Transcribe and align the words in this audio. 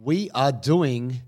We 0.00 0.30
are 0.30 0.52
doing 0.52 1.22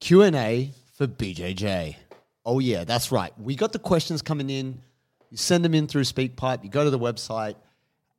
Q&A 0.00 0.72
for 0.94 1.06
BJJ. 1.06 1.94
Oh 2.44 2.58
yeah, 2.58 2.82
that's 2.82 3.12
right. 3.12 3.32
We 3.38 3.54
got 3.54 3.72
the 3.72 3.78
questions 3.78 4.22
coming 4.22 4.50
in. 4.50 4.80
You 5.30 5.36
send 5.36 5.64
them 5.64 5.72
in 5.72 5.86
through 5.86 6.02
SpeakPipe. 6.02 6.64
You 6.64 6.70
go 6.70 6.82
to 6.82 6.90
the 6.90 6.98
website. 6.98 7.54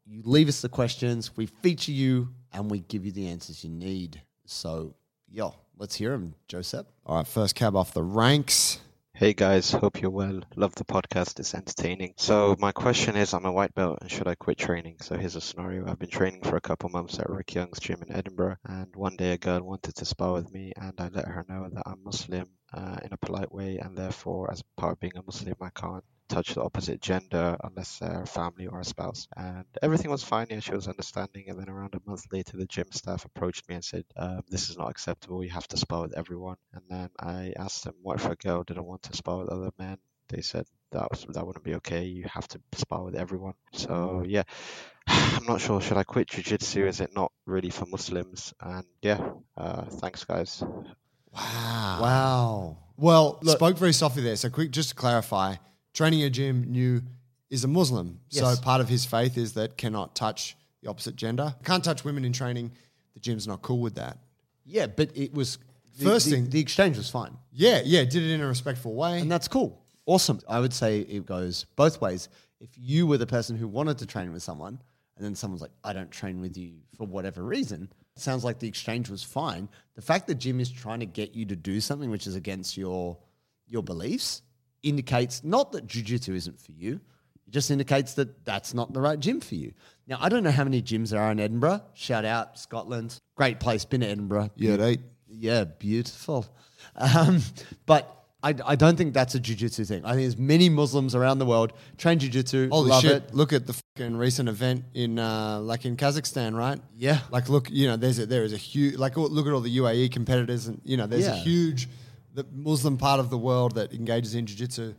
You 0.06 0.22
leave 0.24 0.48
us 0.48 0.62
the 0.62 0.70
questions. 0.70 1.36
We 1.36 1.48
feature 1.48 1.92
you 1.92 2.30
and 2.54 2.72
we 2.72 2.80
give 2.80 3.06
you 3.06 3.12
the 3.12 3.28
answers 3.28 3.62
you 3.62 3.72
need. 3.72 4.22
So, 4.46 4.96
yo, 5.30 5.54
let's 5.78 5.96
hear 5.96 6.12
them, 6.12 6.34
Joseph. 6.48 6.86
All 7.06 7.18
right, 7.18 7.28
first 7.28 7.56
cab 7.56 7.76
off 7.76 7.94
the 7.94 8.02
ranks. 8.02 8.80
Hey 9.20 9.34
guys, 9.34 9.72
hope 9.72 10.00
you're 10.00 10.12
well. 10.12 10.40
Love 10.56 10.76
the 10.76 10.86
podcast, 10.86 11.42
it's 11.42 11.54
entertaining. 11.54 12.14
So, 12.16 12.56
my 12.58 12.72
question 12.72 13.18
is 13.18 13.34
I'm 13.34 13.44
a 13.44 13.52
white 13.52 13.76
belt 13.76 13.98
and 14.00 14.10
should 14.10 14.30
I 14.30 14.36
quit 14.36 14.58
training? 14.58 14.96
So, 15.02 15.18
here's 15.18 15.36
a 15.36 15.42
scenario 15.42 15.86
I've 15.86 16.00
been 16.00 16.10
training 16.10 16.44
for 16.44 16.56
a 16.56 16.62
couple 16.62 16.88
months 16.88 17.20
at 17.20 17.30
Rick 17.30 17.54
Young's 17.54 17.82
gym 17.82 18.02
in 18.02 18.16
Edinburgh, 18.16 18.56
and 18.64 18.96
one 18.96 19.18
day 19.18 19.34
a 19.34 19.38
girl 19.38 19.62
wanted 19.62 19.96
to 19.96 20.06
spar 20.06 20.32
with 20.32 20.50
me, 20.54 20.72
and 20.78 20.94
I 21.02 21.10
let 21.10 21.28
her 21.28 21.46
know 21.50 21.68
that 21.70 21.84
I'm 21.86 22.02
Muslim 22.02 22.48
uh, 22.74 22.96
in 23.04 23.12
a 23.12 23.18
polite 23.18 23.52
way, 23.52 23.80
and 23.80 23.98
therefore, 23.98 24.50
as 24.54 24.64
part 24.78 24.94
of 24.94 25.02
being 25.02 25.18
a 25.18 25.22
Muslim, 25.22 25.56
I 25.60 25.72
can't 25.72 26.06
touch 26.30 26.54
the 26.54 26.64
opposite 26.64 27.02
gender 27.02 27.58
unless 27.64 28.00
they're 28.00 28.24
a 28.24 28.28
family 28.28 28.68
or 28.68 28.80
a 28.80 28.86
spouse. 28.86 29.28
And 29.36 29.66
everything 29.82 30.12
was 30.12 30.24
fine. 30.24 30.48
Yeah, 30.50 30.60
she 30.60 30.74
was 30.74 30.88
understanding. 30.88 31.50
And 31.50 31.60
then 31.60 31.70
around 31.70 31.96
a 31.96 32.10
month 32.10 32.26
later, 32.32 32.58
the 32.58 32.66
gym 32.66 32.92
staff 32.92 33.26
approached 33.26 33.68
me 33.68 33.76
and 33.76 33.84
said, 33.84 34.06
um, 34.16 34.42
"This 34.48 34.70
is 34.70 34.78
not 34.78 34.90
acceptable. 34.90 35.44
You 35.44 35.50
have 35.52 35.68
to 35.70 35.78
spar 35.78 36.04
with 36.04 36.18
everyone." 36.18 36.58
And 36.74 36.84
then 36.90 37.10
I 37.20 37.54
asked 37.58 37.84
them, 37.84 37.96
"What 38.02 38.18
if 38.18 38.30
a 38.30 38.36
girl 38.36 38.64
didn't 38.64 38.86
want 38.86 39.04
to 39.04 39.18
spar 39.18 39.40
with 39.40 39.50
other 39.50 39.72
men?" 39.78 39.98
They 40.30 40.42
said 40.42 40.66
that 40.92 41.10
was, 41.10 41.26
that 41.34 41.46
wouldn't 41.46 41.66
be 41.66 41.76
okay. 41.76 42.06
You 42.06 42.26
have 42.32 42.48
to 42.50 42.62
spar 42.74 43.04
with 43.04 43.16
everyone. 43.16 43.56
So 43.74 44.24
yeah. 44.26 44.44
I'm 45.08 45.46
not 45.46 45.62
sure. 45.62 45.82
Should 45.82 45.98
I 45.98 46.04
quit 46.04 46.28
jiu-jitsu? 46.28 46.86
Is 46.86 47.00
it 47.00 47.16
not 47.16 47.32
really 47.46 47.72
for 47.72 47.86
Muslims? 47.88 48.54
And 48.62 48.86
yeah, 49.02 49.32
uh, 49.58 49.86
thanks, 49.86 50.24
guys. 50.24 50.64
Wow. 51.32 52.00
Wow. 52.02 52.78
Well, 52.98 53.40
spoke 53.46 53.78
very 53.78 53.94
softly 53.94 54.24
there. 54.24 54.36
So, 54.36 54.50
quick, 54.50 54.72
just 54.72 54.90
to 54.90 54.96
clarify, 54.96 55.56
training 56.00 56.24
a 56.24 56.30
gym 56.30 56.64
new 56.72 57.02
is 57.50 57.66
a 57.66 57.68
Muslim. 57.68 58.22
Yes. 58.30 58.56
So, 58.56 58.62
part 58.62 58.80
of 58.80 58.88
his 58.88 59.04
faith 59.04 59.38
is 59.38 59.52
that 59.56 59.76
cannot 59.78 60.16
touch 60.16 60.56
the 60.82 60.90
opposite 60.90 61.18
gender. 61.18 61.54
Can't 61.66 61.84
touch 61.84 62.06
women 62.06 62.24
in 62.24 62.32
training. 62.32 62.72
The 63.16 63.20
gym's 63.20 63.46
not 63.46 63.62
cool 63.62 63.82
with 63.82 63.96
that. 63.96 64.18
Yeah, 64.66 64.88
but 64.88 65.12
it 65.14 65.34
was 65.34 65.58
the- 65.98 66.06
First 66.06 66.28
the, 66.28 66.32
thing- 66.32 66.50
the 66.50 66.60
exchange 66.62 66.96
was 66.96 67.10
fine. 67.10 67.36
Yeah, 67.52 67.82
yeah, 67.84 68.06
did 68.06 68.24
it 68.24 68.32
in 68.32 68.40
a 68.40 68.48
respectful 68.48 68.96
way. 68.96 69.20
And 69.20 69.30
that's 69.30 69.50
cool. 69.50 69.84
Awesome. 70.06 70.40
I 70.48 70.62
would 70.62 70.74
say 70.74 71.02
it 71.02 71.26
goes 71.26 71.66
both 71.76 72.00
ways. 72.00 72.30
If 72.62 72.70
you 72.78 73.06
were 73.06 73.18
the 73.18 73.28
person 73.28 73.58
who 73.58 73.68
wanted 73.68 73.98
to 73.98 74.06
train 74.06 74.32
with 74.32 74.42
someone, 74.42 74.82
and 75.18 75.26
then 75.26 75.36
someone's 75.36 75.62
like, 75.62 75.72
I 75.84 75.92
don't 75.92 76.12
train 76.12 76.40
with 76.40 76.56
you 76.56 76.76
for 76.96 77.06
whatever 77.08 77.44
reason, 77.44 77.92
it 78.16 78.22
sounds 78.22 78.46
like 78.46 78.58
the 78.60 78.70
exchange 78.70 79.10
was 79.10 79.22
fine. 79.22 79.68
The 79.96 80.02
fact 80.02 80.28
that 80.28 80.36
gym 80.36 80.62
is 80.62 80.72
trying 80.72 81.02
to 81.02 81.06
get 81.06 81.36
you 81.36 81.46
to 81.48 81.58
do 81.58 81.82
something 81.82 82.10
which 82.10 82.26
is 82.26 82.38
against 82.38 82.78
your 82.78 83.18
your 83.68 83.84
beliefs 83.84 84.44
indicates 84.84 85.44
not 85.44 85.72
that 85.74 85.88
jujitsu 85.88 86.36
isn't 86.36 86.60
for 86.60 86.72
you. 86.72 87.00
It 87.48 87.52
just 87.52 87.72
indicates 87.72 88.14
that 88.14 88.46
that's 88.46 88.74
not 88.74 88.94
the 88.94 89.02
right 89.02 89.20
gym 89.20 89.42
for 89.42 89.56
you. 89.56 89.74
Now, 90.08 90.18
I 90.22 90.30
don't 90.30 90.44
know 90.44 90.52
how 90.52 90.64
many 90.64 90.82
gyms 90.82 91.10
there 91.10 91.22
are 91.22 91.32
in 91.32 91.40
Edinburgh. 91.40 91.82
Shout 91.94 92.26
out 92.26 92.60
Scotland. 92.60 93.20
Great 93.36 93.60
place. 93.60 93.86
Been 93.86 94.02
to 94.02 94.08
Edinburgh. 94.08 94.52
yeah, 94.56 94.76
they. 94.76 94.98
Yeah, 95.28 95.66
beautiful. 95.66 96.46
Um, 96.96 97.42
but 97.86 98.20
I, 98.42 98.56
I 98.66 98.76
don't 98.76 98.98
think 98.98 99.14
that's 99.14 99.36
a 99.36 99.40
jujitsu 99.40 99.86
thing. 99.88 100.06
I 100.06 100.12
think 100.12 100.22
there's 100.22 100.38
many 100.38 100.70
Muslims 100.70 101.14
around 101.14 101.40
the 101.40 101.46
world 101.46 101.74
train 101.98 102.20
jujitsu, 102.20 102.70
Holy 102.70 102.90
love 102.90 103.02
shit! 103.02 103.12
it. 103.12 103.34
Look 103.34 103.52
at 103.52 103.68
the 103.68 103.74
fucking 103.74 104.16
recent 104.16 104.48
event 104.48 104.86
in, 104.94 105.20
uh, 105.20 105.60
like 105.60 105.86
in 105.86 105.98
Kazakhstan, 105.98 106.56
right? 106.56 106.80
Yeah. 106.96 107.20
Like, 107.32 107.50
look, 107.50 107.70
you 107.70 107.88
know, 107.88 107.98
there's 107.98 108.18
a, 108.18 108.26
there 108.26 108.44
is 108.44 108.54
a 108.54 108.58
huge, 108.58 108.96
like, 108.96 109.18
look 109.18 109.46
at 109.46 109.54
all 109.54 109.60
the 109.60 109.78
UAE 109.78 110.12
competitors, 110.12 110.68
and 110.68 110.82
you 110.86 110.98
know, 110.98 111.06
there's 111.06 111.28
a 111.28 111.36
huge, 111.36 111.90
the 112.34 112.46
Muslim 112.52 112.98
part 112.98 113.20
of 113.20 113.30
the 113.30 113.38
world 113.38 113.76
that 113.76 113.94
engages 113.94 114.36
in 114.36 114.46
jiu-jitsu. 114.46 114.94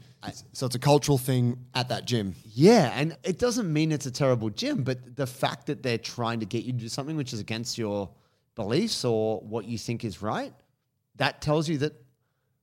So 0.53 0.67
it's 0.67 0.75
a 0.75 0.81
cultural 0.81 1.17
thing 1.17 1.59
at 1.75 1.89
that 1.89 2.05
gym. 2.05 2.35
Yeah, 2.55 2.93
and 2.95 3.17
it 3.23 3.39
doesn't 3.39 3.73
mean 3.73 3.93
it's 3.93 4.07
a 4.07 4.11
terrible 4.11 4.51
gym, 4.51 4.83
but 4.83 5.17
the 5.17 5.27
fact 5.27 5.67
that 5.67 5.83
they're 5.83 5.99
trying 5.99 6.41
to 6.41 6.47
get 6.47 6.65
you 6.65 6.73
to 6.73 6.79
do 6.79 6.89
something 6.89 7.17
which 7.17 7.33
is 7.33 7.41
against 7.41 7.79
your 7.79 8.11
beliefs 8.57 9.05
or 9.05 9.41
what 9.41 9.65
you 9.65 9.79
think 9.79 10.05
is 10.05 10.21
right, 10.21 10.53
that 11.17 11.41
tells 11.41 11.69
you 11.69 11.79
that 11.79 11.95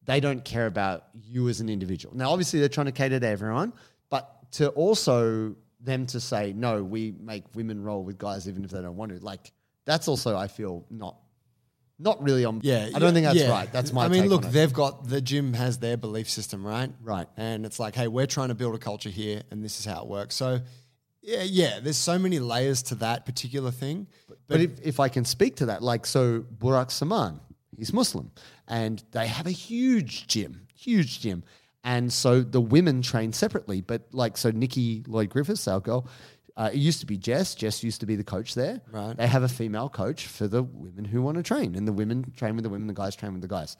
they 0.06 0.20
don't 0.20 0.44
care 0.46 0.68
about 0.68 1.06
you 1.14 1.50
as 1.50 1.60
an 1.60 1.70
individual. 1.70 2.16
Now, 2.16 2.32
obviously, 2.32 2.60
they're 2.60 2.70
trying 2.70 2.86
to 2.86 2.92
cater 2.92 3.20
to 3.20 3.28
everyone, 3.28 3.74
but 4.10 4.52
to 4.54 4.70
also 4.70 5.56
them 5.80 6.06
to 6.08 6.20
say, 6.20 6.54
no, 6.54 6.84
we 6.84 7.14
make 7.20 7.44
women 7.56 7.84
roll 7.84 8.04
with 8.04 8.18
guys 8.18 8.48
even 8.48 8.64
if 8.64 8.72
they 8.72 8.82
don't 8.82 8.96
want 8.96 9.12
to, 9.12 9.24
like, 9.24 9.52
that's 9.86 10.08
also, 10.08 10.36
I 10.36 10.48
feel, 10.48 10.86
not. 10.90 11.18
Not 12.00 12.22
really 12.22 12.46
on. 12.46 12.62
Yeah, 12.64 12.90
I 12.94 13.00
don't 13.00 13.14
think 13.14 13.26
that's 13.26 13.40
yeah. 13.40 13.50
right. 13.50 13.72
That's 13.72 13.92
my. 13.92 14.06
I 14.06 14.08
mean, 14.08 14.28
look, 14.28 14.44
they've 14.44 14.72
got 14.72 15.08
the 15.08 15.20
gym 15.20 15.54
has 15.54 15.80
their 15.80 15.98
belief 15.98 16.30
system, 16.30 16.66
right? 16.66 16.92
Right. 17.02 17.28
And 17.38 17.66
it's 17.66 17.80
like, 17.80 17.96
hey, 17.96 18.08
we're 18.08 18.28
trying 18.28 18.50
to 18.50 18.56
build 18.56 18.76
a 18.76 18.78
culture 18.78 19.10
here, 19.10 19.42
and 19.50 19.64
this 19.64 19.80
is 19.80 19.86
how 19.86 20.04
it 20.04 20.08
works. 20.08 20.36
So, 20.36 20.60
yeah, 21.24 21.42
yeah. 21.42 21.80
There's 21.80 21.98
so 21.98 22.20
many 22.20 22.38
layers 22.38 22.84
to 22.84 22.96
that 22.96 23.26
particular 23.26 23.72
thing. 23.72 24.08
But 24.48 24.62
if, 24.62 24.80
if 24.84 25.00
I 25.00 25.10
can 25.10 25.26
speak 25.26 25.56
to 25.58 25.66
that, 25.68 25.82
like, 25.82 26.06
so 26.06 26.42
Burak 26.42 26.92
Saman, 26.92 27.40
he's 27.76 27.92
Muslim, 27.92 28.32
and 28.68 29.04
they 29.12 29.28
have 29.28 29.48
a 29.48 29.52
huge 29.52 30.28
gym, 30.28 30.68
huge 30.76 31.22
gym. 31.22 31.44
And 31.84 32.12
so 32.12 32.42
the 32.42 32.62
women 32.62 33.02
train 33.02 33.34
separately. 33.34 33.82
But 33.82 34.04
like, 34.12 34.38
so 34.38 34.52
Nikki 34.52 35.04
Lloyd 35.08 35.30
Griffiths, 35.30 35.68
our 35.68 35.80
girl, 35.80 36.08
uh, 36.58 36.72
it 36.74 36.80
used 36.80 37.00
to 37.02 37.06
be 37.06 37.18
Jess. 37.18 37.54
Jess 37.54 37.84
used 37.84 38.00
to 38.00 38.08
be 38.08 38.16
the 38.16 38.24
coach 38.24 38.56
there. 38.56 38.82
Right. 38.92 39.16
They 39.16 39.28
have 39.28 39.44
a 39.44 39.48
female 39.48 39.90
coach 39.90 40.26
for 40.26 40.48
the 40.48 40.64
women 40.64 41.06
who 41.06 41.22
want 41.22 41.38
to 41.38 41.44
train, 41.44 41.76
and 41.76 41.88
the 41.88 41.94
women 41.94 42.34
train 42.36 42.56
with 42.56 42.64
the 42.64 42.70
women, 42.70 42.88
the 42.88 42.94
guys 42.94 43.16
train 43.16 43.34
with 43.34 43.44
the 43.44 43.48
guys. 43.48 43.78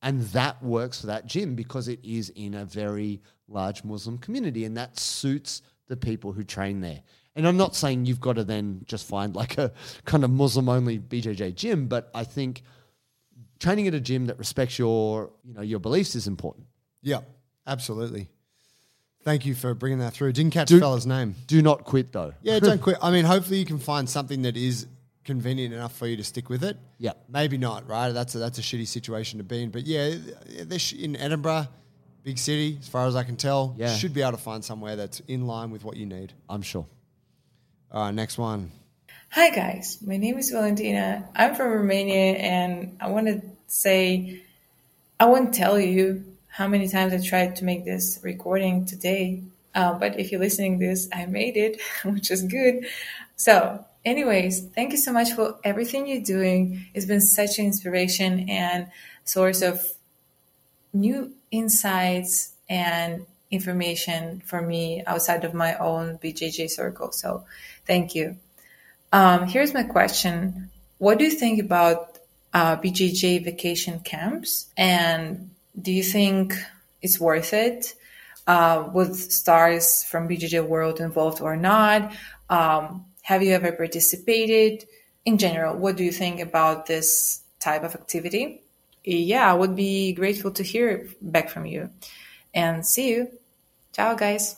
And 0.00 0.22
that 0.28 0.62
works 0.62 1.02
for 1.02 1.08
that 1.08 1.26
gym 1.26 1.54
because 1.54 1.86
it 1.86 2.00
is 2.02 2.30
in 2.30 2.54
a 2.54 2.64
very 2.64 3.20
large 3.46 3.84
Muslim 3.84 4.16
community, 4.16 4.64
and 4.64 4.76
that 4.78 4.98
suits 4.98 5.60
the 5.86 5.96
people 5.98 6.32
who 6.32 6.44
train 6.44 6.80
there. 6.80 7.02
And 7.36 7.46
I'm 7.46 7.58
not 7.58 7.76
saying 7.76 8.06
you've 8.06 8.20
got 8.20 8.36
to 8.36 8.44
then 8.44 8.82
just 8.86 9.06
find 9.06 9.36
like 9.36 9.58
a 9.58 9.72
kind 10.06 10.24
of 10.24 10.30
Muslim 10.30 10.70
only 10.70 10.98
BJJ 10.98 11.54
gym, 11.56 11.88
but 11.88 12.10
I 12.14 12.24
think 12.24 12.62
training 13.58 13.86
at 13.86 13.94
a 13.94 14.00
gym 14.00 14.26
that 14.26 14.38
respects 14.38 14.78
your, 14.78 15.30
you 15.44 15.52
know, 15.52 15.62
your 15.62 15.80
beliefs 15.80 16.14
is 16.14 16.26
important. 16.26 16.66
Yeah, 17.02 17.20
absolutely. 17.66 18.28
Thank 19.24 19.46
you 19.46 19.54
for 19.54 19.72
bringing 19.74 20.00
that 20.00 20.12
through. 20.12 20.32
Didn't 20.32 20.52
catch 20.52 20.68
Do- 20.68 20.74
the 20.76 20.80
fella's 20.80 21.06
name. 21.06 21.34
Do 21.46 21.62
not 21.62 21.84
quit 21.84 22.12
though. 22.12 22.34
Yeah, 22.42 22.58
don't 22.60 22.80
quit. 22.82 22.98
I 23.02 23.10
mean, 23.10 23.24
hopefully 23.24 23.58
you 23.58 23.64
can 23.66 23.78
find 23.78 24.08
something 24.08 24.42
that 24.42 24.56
is 24.56 24.86
convenient 25.24 25.72
enough 25.72 25.96
for 25.96 26.06
you 26.06 26.16
to 26.18 26.24
stick 26.24 26.50
with 26.50 26.62
it. 26.62 26.76
Yeah. 26.98 27.12
Maybe 27.28 27.56
not, 27.56 27.88
right? 27.88 28.10
That's 28.10 28.34
a, 28.34 28.38
that's 28.38 28.58
a 28.58 28.62
shitty 28.62 28.86
situation 28.86 29.38
to 29.38 29.44
be 29.44 29.62
in. 29.62 29.70
But 29.70 29.86
yeah, 29.86 30.14
they're 30.64 30.78
in 30.98 31.16
Edinburgh, 31.16 31.68
big 32.22 32.36
city, 32.38 32.76
as 32.78 32.88
far 32.88 33.06
as 33.06 33.16
I 33.16 33.22
can 33.24 33.36
tell. 33.36 33.74
Yeah. 33.78 33.94
Should 33.94 34.12
be 34.12 34.20
able 34.20 34.32
to 34.32 34.36
find 34.38 34.62
somewhere 34.62 34.96
that's 34.96 35.20
in 35.20 35.46
line 35.46 35.70
with 35.70 35.84
what 35.84 35.96
you 35.96 36.04
need. 36.04 36.34
I'm 36.48 36.60
sure. 36.62 36.86
All 37.90 38.04
right, 38.04 38.14
next 38.14 38.36
one. 38.36 38.70
Hi 39.30 39.50
guys, 39.50 39.98
my 40.06 40.16
name 40.16 40.38
is 40.38 40.50
Valentina. 40.50 41.28
I'm 41.34 41.56
from 41.56 41.72
Romania 41.72 42.34
and 42.34 42.96
I 43.00 43.08
want 43.08 43.26
to 43.26 43.42
say 43.66 44.42
I 45.18 45.24
won't 45.24 45.52
tell 45.52 45.80
you 45.80 46.24
how 46.54 46.68
many 46.68 46.86
times 46.86 47.12
I 47.12 47.18
tried 47.18 47.56
to 47.56 47.64
make 47.64 47.84
this 47.84 48.20
recording 48.22 48.84
today, 48.84 49.42
uh, 49.74 49.92
but 49.94 50.20
if 50.20 50.30
you're 50.30 50.40
listening 50.40 50.78
this, 50.78 51.08
I 51.12 51.26
made 51.26 51.56
it, 51.56 51.80
which 52.04 52.30
is 52.30 52.44
good. 52.44 52.86
So, 53.34 53.84
anyways, 54.04 54.68
thank 54.68 54.92
you 54.92 54.98
so 54.98 55.12
much 55.12 55.32
for 55.32 55.58
everything 55.64 56.06
you're 56.06 56.22
doing. 56.22 56.86
It's 56.94 57.06
been 57.06 57.20
such 57.20 57.58
an 57.58 57.66
inspiration 57.66 58.48
and 58.48 58.86
source 59.24 59.62
of 59.62 59.84
new 60.92 61.32
insights 61.50 62.52
and 62.68 63.26
information 63.50 64.40
for 64.46 64.62
me 64.62 65.02
outside 65.08 65.42
of 65.42 65.54
my 65.54 65.74
own 65.78 66.18
BJJ 66.18 66.70
circle. 66.70 67.10
So, 67.10 67.46
thank 67.84 68.14
you. 68.14 68.36
Um, 69.12 69.48
here's 69.48 69.74
my 69.74 69.82
question. 69.82 70.70
What 70.98 71.18
do 71.18 71.24
you 71.24 71.32
think 71.32 71.60
about 71.60 72.20
uh, 72.52 72.76
BJJ 72.76 73.44
vacation 73.44 73.98
camps? 73.98 74.66
And 74.76 75.50
do 75.80 75.92
you 75.92 76.02
think 76.02 76.54
it's 77.02 77.20
worth 77.20 77.52
it? 77.52 77.94
Uh, 78.46 78.90
with 78.92 79.16
stars 79.32 80.04
from 80.04 80.28
BJJ 80.28 80.66
World 80.66 81.00
involved 81.00 81.40
or 81.40 81.56
not? 81.56 82.12
Um, 82.50 83.06
have 83.22 83.42
you 83.42 83.52
ever 83.54 83.72
participated? 83.72 84.84
In 85.24 85.38
general, 85.38 85.76
what 85.78 85.96
do 85.96 86.04
you 86.04 86.12
think 86.12 86.40
about 86.40 86.84
this 86.84 87.44
type 87.64 87.82
of 87.82 87.94
activity, 87.94 88.62
yeah, 89.04 89.50
I 89.50 89.54
would 89.54 89.74
be 89.74 90.12
grateful 90.12 90.50
to 90.52 90.62
hear 90.62 91.08
back 91.20 91.50
from 91.50 91.66
you. 91.66 91.90
And 92.54 92.86
see 92.86 93.10
you. 93.10 93.28
Ciao, 93.92 94.14
guys. 94.14 94.56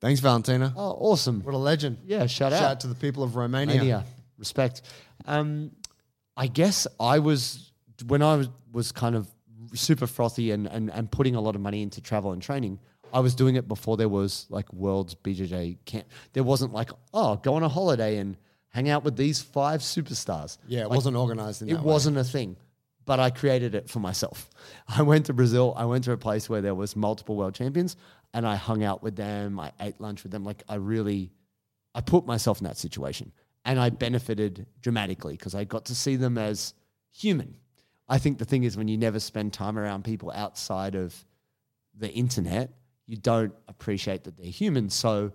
Thanks, 0.00 0.20
Valentina. 0.20 0.72
Oh, 0.76 0.92
awesome. 1.10 1.42
What 1.42 1.54
a 1.54 1.58
legend. 1.58 1.98
Yeah, 2.04 2.26
shout 2.26 2.52
Shout 2.52 2.52
out. 2.52 2.62
out 2.62 2.80
to 2.80 2.86
the 2.86 2.94
people 2.94 3.22
of 3.22 3.36
Romania. 3.36 3.76
Romania. 3.76 4.04
Respect. 4.38 4.82
Um, 5.26 5.72
I 6.36 6.46
guess 6.46 6.86
I 6.98 7.18
was 7.18 7.72
when 8.06 8.22
I 8.22 8.36
was, 8.36 8.48
was 8.72 8.92
kind 8.92 9.14
of 9.14 9.28
super 9.74 10.06
frothy 10.06 10.50
and, 10.50 10.66
and 10.66 10.90
and 10.90 11.10
putting 11.10 11.34
a 11.34 11.40
lot 11.40 11.54
of 11.54 11.60
money 11.60 11.82
into 11.82 12.00
travel 12.00 12.32
and 12.32 12.42
training. 12.42 12.78
I 13.12 13.20
was 13.20 13.34
doing 13.34 13.56
it 13.56 13.66
before 13.66 13.96
there 13.96 14.08
was 14.08 14.46
like 14.50 14.72
World's 14.72 15.14
BJJ 15.16 15.78
camp. 15.84 16.06
There 16.32 16.44
wasn't 16.44 16.72
like 16.72 16.90
oh 17.14 17.36
go 17.36 17.54
on 17.54 17.62
a 17.62 17.68
holiday 17.68 18.18
and 18.18 18.36
hang 18.68 18.88
out 18.88 19.02
with 19.04 19.16
these 19.16 19.40
five 19.42 19.80
superstars. 19.80 20.58
Yeah, 20.68 20.80
it 20.82 20.88
Like, 20.88 20.96
wasn't 20.96 21.16
organized 21.16 21.62
in 21.62 21.68
it 21.70 21.74
way. 21.74 21.80
wasn't 21.80 22.16
a 22.18 22.24
thing 22.24 22.56
but 23.06 23.18
i 23.18 23.30
created 23.30 23.74
it 23.74 23.88
for 23.88 23.98
myself 23.98 24.50
i 24.88 25.00
went 25.02 25.24
to 25.26 25.32
brazil 25.32 25.72
i 25.76 25.84
went 25.86 26.04
to 26.04 26.12
a 26.12 26.18
place 26.18 26.50
where 26.50 26.60
there 26.60 26.74
was 26.74 26.94
multiple 26.94 27.34
world 27.34 27.54
champions 27.54 27.96
and 28.34 28.46
i 28.46 28.54
hung 28.54 28.84
out 28.84 29.02
with 29.02 29.16
them 29.16 29.58
i 29.58 29.72
ate 29.80 29.98
lunch 30.00 30.22
with 30.22 30.30
them 30.30 30.44
like 30.44 30.62
i 30.68 30.74
really 30.74 31.32
i 31.94 32.00
put 32.02 32.26
myself 32.26 32.60
in 32.60 32.64
that 32.66 32.76
situation 32.76 33.32
and 33.64 33.80
i 33.80 33.88
benefited 33.88 34.66
dramatically 34.82 35.32
because 35.32 35.54
i 35.54 35.64
got 35.64 35.86
to 35.86 35.94
see 35.94 36.14
them 36.14 36.36
as 36.36 36.74
human 37.10 37.56
i 38.10 38.18
think 38.18 38.36
the 38.36 38.44
thing 38.44 38.64
is 38.64 38.76
when 38.76 38.88
you 38.88 38.98
never 38.98 39.18
spend 39.18 39.52
time 39.52 39.78
around 39.78 40.04
people 40.04 40.30
outside 40.34 40.94
of 40.94 41.24
the 41.96 42.10
internet 42.12 42.70
you 43.06 43.16
don't 43.16 43.54
appreciate 43.68 44.24
that 44.24 44.36
they're 44.36 44.46
human 44.46 44.90
so 44.90 45.32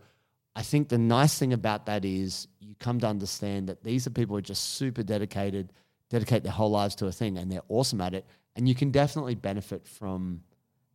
I 0.55 0.61
think 0.61 0.87
the 0.87 0.97
nice 0.97 1.37
thing 1.37 1.51
about 1.51 1.85
that 1.87 2.05
is 2.05 2.47
you 2.59 2.75
come 2.79 2.99
to 3.01 3.07
understand 3.07 3.67
that 3.67 3.83
these 3.83 4.07
are 4.07 4.09
people 4.09 4.35
who 4.35 4.37
are 4.37 4.41
just 4.41 4.75
super 4.75 5.03
dedicated, 5.03 5.73
dedicate 6.09 6.43
their 6.43 6.53
whole 6.53 6.71
lives 6.71 6.95
to 6.95 7.07
a 7.07 7.11
thing, 7.11 7.37
and 7.37 7.51
they're 7.51 7.61
awesome 7.67 7.99
at 7.99 8.13
it. 8.13 8.25
And 8.55 8.69
you 8.69 8.73
can 8.73 8.89
definitely 8.89 9.35
benefit 9.35 9.85
from 9.85 10.41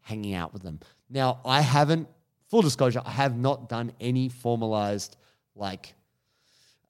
hanging 0.00 0.32
out 0.32 0.54
with 0.54 0.62
them. 0.62 0.80
Now, 1.10 1.40
I 1.44 1.60
haven't, 1.60 2.08
full 2.48 2.62
disclosure, 2.62 3.02
I 3.04 3.10
have 3.10 3.36
not 3.36 3.68
done 3.68 3.92
any 4.00 4.30
formalized, 4.30 5.18
like, 5.54 5.92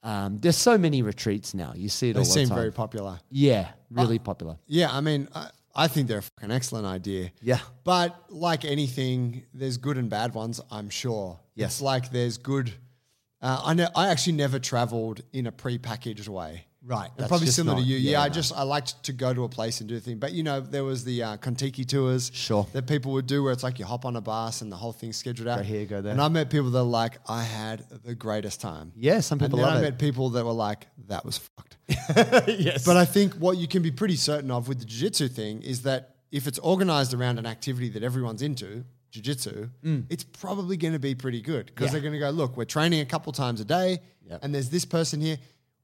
um, 0.02 0.38
there's 0.38 0.56
so 0.56 0.79
many 0.79 1.02
retreats 1.02 1.55
now. 1.55 1.73
You 1.76 1.88
see 1.88 2.11
it 2.11 2.12
They 2.14 2.20
all 2.20 2.25
the 2.25 2.31
seem 2.31 2.49
very 2.49 2.73
popular. 2.73 3.20
yeah, 3.31 3.69
really 3.91 4.19
popular. 4.19 4.56
Yeah, 4.67 4.88
I 4.91 5.00
mean, 5.00 5.29
I, 5.35 5.50
I 5.75 5.88
think 5.88 6.08
they're 6.08 6.19
a 6.19 6.23
fucking 6.23 6.50
excellent 6.50 6.87
idea. 6.87 7.31
Yeah. 7.43 7.61
But 7.85 8.17
like 8.31 8.64
anything, 8.64 9.44
there's 9.55 9.76
good 9.76 9.99
and 9.99 10.08
bad 10.11 10.35
ones, 10.35 10.61
I'm 10.70 10.91
sure. 10.91 11.38
Yes. 11.55 11.75
It's 11.75 11.82
like 11.82 12.11
there's 12.11 12.38
good. 12.38 12.73
Uh, 13.43 13.61
I 13.64 13.75
know. 13.75 13.88
I 13.94 14.08
actually 14.08 14.35
never 14.35 14.58
traveled 14.58 15.23
in 15.32 15.47
a 15.47 15.52
pre-packaged 15.52 16.29
way. 16.29 16.67
Right, 16.90 17.08
And 17.19 17.28
probably 17.28 17.46
similar 17.46 17.76
not- 17.76 17.82
to 17.84 17.87
you. 17.88 17.96
Yeah, 17.98 18.10
yeah, 18.12 18.22
I 18.22 18.26
no. 18.28 18.34
just 18.34 18.52
I 18.52 18.62
liked 18.64 19.04
to 19.04 19.12
go 19.12 19.32
to 19.32 19.44
a 19.44 19.48
place 19.48 19.81
and 19.81 19.88
do 19.88 19.96
a 19.96 20.00
thing. 20.00 20.19
But 20.19 20.32
you 20.32 20.42
know, 20.42 20.60
there 20.60 20.82
was 20.82 21.04
the 21.04 21.22
uh, 21.22 21.37
Contiki 21.37 21.87
tours. 21.87 22.32
Sure. 22.34 22.66
That 22.72 22.88
people 22.88 23.12
would 23.12 23.26
do 23.28 23.44
where 23.44 23.52
it's 23.52 23.62
like 23.62 23.78
you 23.78 23.84
hop 23.84 24.04
on 24.04 24.16
a 24.16 24.20
bus 24.20 24.60
and 24.60 24.72
the 24.72 24.76
whole 24.76 24.92
thing's 24.92 25.16
scheduled 25.16 25.46
out. 25.46 25.58
Go 25.58 25.62
here, 25.62 25.87
go 25.87 26.00
there. 26.00 26.10
And 26.12 26.20
I 26.20 26.26
met 26.28 26.50
people 26.50 26.70
that 26.70 26.81
are 26.81 26.82
like, 26.82 27.19
I 27.28 27.44
had 27.44 27.84
the 28.04 28.14
greatest 28.16 28.60
time. 28.60 28.90
Yeah, 28.96 29.20
some 29.20 29.38
people 29.38 29.60
and 29.60 29.69
then 29.69 29.76
I 29.76 29.78
it. 29.78 29.82
met 29.82 29.98
people 30.00 30.31
that 30.31 30.44
were 30.44 30.50
like, 30.52 30.88
that 31.06 31.25
was 31.25 31.38
fucked. 31.38 31.76
yes. 32.48 32.84
But 32.84 32.96
I 32.96 33.04
think 33.04 33.34
what 33.34 33.56
you 33.56 33.69
can 33.69 33.82
be 33.82 33.93
pretty 33.93 34.16
certain 34.16 34.50
of 34.50 34.66
with 34.66 34.81
the 34.81 34.84
jiu-jitsu 34.84 35.28
thing 35.28 35.62
is 35.62 35.82
that 35.82 36.16
if 36.32 36.46
it's 36.48 36.58
organized 36.58 37.14
around 37.14 37.38
an 37.38 37.46
activity 37.46 37.88
that 37.90 38.02
everyone's 38.02 38.43
into, 38.43 38.84
jiu-jitsu, 39.12 39.69
it's 40.08 40.25
probably 40.25 40.76
going 40.76 40.93
to 40.94 40.98
be 40.98 41.14
pretty 41.14 41.40
good 41.40 41.66
because 41.66 41.84
Mm. 41.84 41.86
Yeah. 41.88 41.93
they're 41.93 42.00
going 42.00 42.12
to 42.14 42.19
go, 42.19 42.31
look, 42.31 42.56
we're 42.56 42.64
training 42.64 43.00
a 43.00 43.04
couple 43.06 43.32
times 43.32 43.60
a 43.60 43.64
day 43.64 44.00
Yep. 44.28 44.40
and 44.44 44.54
there's 44.54 44.70
this 44.70 44.84
person 44.84 45.20
here. 45.20 45.38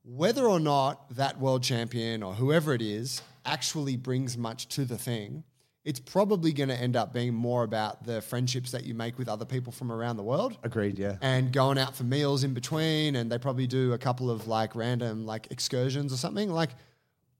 Whether 0.08 0.46
or 0.46 0.60
not 0.60 1.16
that 1.16 1.40
world 1.40 1.64
champion 1.64 2.22
or 2.22 2.32
whoever 2.32 2.72
it 2.72 2.80
is 2.80 3.22
actually 3.44 3.96
brings 3.96 4.38
much 4.38 4.68
to 4.68 4.84
the 4.84 4.96
thing, 4.96 5.42
it's 5.84 5.98
probably 5.98 6.52
going 6.52 6.68
to 6.68 6.76
end 6.76 6.94
up 6.94 7.12
being 7.12 7.34
more 7.34 7.64
about 7.64 8.04
the 8.04 8.22
friendships 8.22 8.70
that 8.70 8.84
you 8.84 8.94
make 8.94 9.18
with 9.18 9.28
other 9.28 9.44
people 9.44 9.72
from 9.72 9.90
around 9.90 10.16
the 10.16 10.22
world 10.22 10.56
Agreed, 10.62 10.96
yeah. 10.96 11.16
and 11.22 11.52
going 11.52 11.76
out 11.76 11.96
for 11.96 12.04
meals 12.04 12.44
in 12.44 12.54
between 12.54 13.16
and 13.16 13.32
they 13.32 13.38
probably 13.38 13.66
do 13.66 13.94
a 13.94 13.98
couple 13.98 14.30
of 14.30 14.46
like 14.46 14.76
random 14.76 15.26
like 15.26 15.48
excursions 15.50 16.12
or 16.12 16.16
something 16.16 16.50
like 16.50 16.70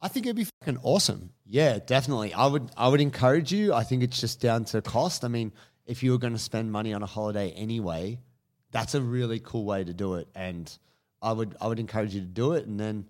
i 0.02 0.08
think 0.08 0.26
it'd 0.26 0.36
be 0.36 0.46
fucking 0.60 0.78
awesome 0.82 1.30
Yeah, 1.44 1.78
definitely. 1.78 2.34
I 2.34 2.46
would 2.46 2.70
I 2.76 2.88
would 2.88 3.00
encourage 3.00 3.52
you. 3.52 3.72
I 3.72 3.84
think 3.84 4.02
it's 4.02 4.20
just 4.20 4.40
down 4.40 4.64
to 4.66 4.82
cost. 4.82 5.24
I 5.24 5.28
mean, 5.28 5.52
if 5.86 6.02
you 6.02 6.10
were 6.10 6.19
going 6.19 6.32
to 6.32 6.38
spend 6.40 6.72
money 6.72 6.92
on 6.92 7.02
a 7.04 7.06
holiday 7.06 7.50
anyway, 7.52 8.19
that's 8.72 8.96
a 8.96 9.00
really 9.00 9.38
cool 9.38 9.64
way 9.64 9.84
to 9.84 9.94
do 9.94 10.14
it. 10.14 10.26
And 10.34 10.66
I 11.26 11.32
would 11.32 11.56
I 11.61 11.67
would 11.69 11.78
encourage 11.81 12.14
you 12.14 12.20
to 12.20 12.26
do 12.26 12.52
it. 12.52 12.67
And 12.67 12.78
then 12.78 13.06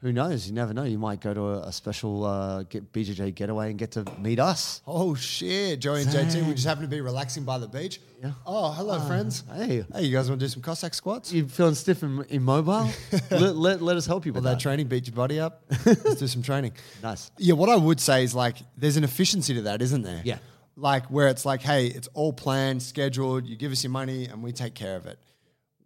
who 0.00 0.12
knows? 0.12 0.46
You 0.46 0.52
never 0.52 0.74
know. 0.74 0.84
You 0.84 0.98
might 0.98 1.20
go 1.22 1.32
to 1.32 1.40
a, 1.40 1.58
a 1.68 1.72
special 1.72 2.24
uh, 2.24 2.64
get 2.64 2.92
BJJ 2.92 3.34
getaway 3.34 3.70
and 3.70 3.78
get 3.78 3.92
to 3.92 4.04
meet 4.18 4.38
us. 4.38 4.82
oh 4.86 5.14
shit 5.14 5.80
joey 5.80 6.02
and 6.02 6.10
jt 6.10 6.46
we 6.46 6.52
just 6.52 6.66
happen 6.66 6.82
to 6.82 6.88
be 6.96 7.00
relaxing 7.00 7.44
by 7.44 7.56
the 7.56 7.66
beach 7.76 8.00
Yeah. 8.22 8.32
oh 8.44 8.70
hello 8.72 9.00
friends 9.06 9.44
Hey, 9.54 9.82
hey 9.94 10.02
you 10.04 10.12
guys 10.16 10.28
want 10.28 10.40
to 10.40 10.44
do 10.46 10.50
some 10.50 10.60
cossack 10.62 10.92
squats 10.94 11.32
you 11.32 11.48
feeling 11.48 11.74
stiff 11.74 12.02
and 12.02 12.24
immobile? 12.28 12.86
let, 13.30 13.56
let, 13.56 13.80
let 13.80 13.96
us 13.96 14.06
help 14.06 14.26
you 14.26 14.32
with 14.34 14.44
that 14.44 14.50
that. 14.58 14.60
training 14.60 14.88
beat 14.88 15.06
your 15.06 15.16
body 15.16 15.40
up 15.40 15.62
let's 15.86 16.16
do 16.16 16.26
some 16.26 16.42
training 16.42 16.72
nice. 17.02 17.30
Yeah, 17.38 17.54
what 17.54 17.70
I 17.70 17.76
would 17.76 18.00
say 18.00 18.24
is 18.24 18.34
like 18.34 18.56
there's 18.76 18.98
an 18.98 19.04
efficiency 19.04 19.54
to 19.54 19.62
that, 19.62 19.80
isn't 19.80 20.02
there? 20.02 20.20
Yeah. 20.24 20.38
Like 20.76 21.06
where 21.06 21.28
it's 21.28 21.44
like, 21.46 21.62
hey, 21.62 21.86
it's 21.86 22.08
all 22.14 22.32
planned, 22.32 22.82
scheduled, 22.82 23.46
you 23.46 23.56
give 23.56 23.70
us 23.72 23.84
your 23.84 23.92
money 23.92 24.26
and 24.26 24.42
we 24.42 24.50
take 24.52 24.74
care 24.74 24.96
of 24.96 25.06
it. 25.06 25.18